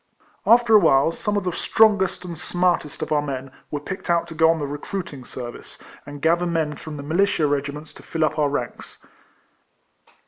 [0.47, 4.33] After awhile, some of the strongest and smartest of our men were picked out to
[4.33, 5.77] go on the recruiting service,
[6.07, 8.97] and gather men from the militia regiments to fill up our ranks.